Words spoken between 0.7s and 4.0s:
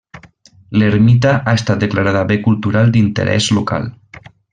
L'ermita ha estat declarada bé cultural d'interès local.